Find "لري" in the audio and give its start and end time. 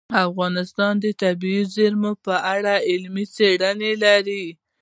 4.03-4.45